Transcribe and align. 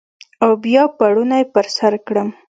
او 0.43 0.51
بیا 0.63 0.83
پوړنی 0.97 1.43
پر 1.53 1.65
سرکړم 1.77 2.29